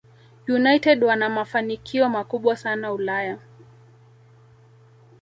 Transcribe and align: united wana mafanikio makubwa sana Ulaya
united 0.47 1.03
wana 1.03 1.29
mafanikio 1.29 2.09
makubwa 2.09 2.57
sana 2.57 2.93
Ulaya 2.93 3.37